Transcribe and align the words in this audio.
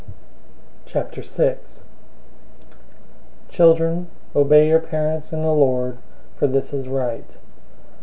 006:001 0.87 1.83
Children, 3.49 4.07
obey 4.35 4.67
your 4.67 4.79
parents 4.79 5.31
in 5.31 5.43
the 5.43 5.53
Lord, 5.53 5.99
for 6.35 6.47
this 6.47 6.73
is 6.73 6.87
right. 6.87 7.29